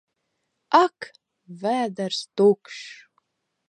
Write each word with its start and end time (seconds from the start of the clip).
Ak! 0.85 1.09
Vēders 1.67 2.25
tukšs! 2.39 2.85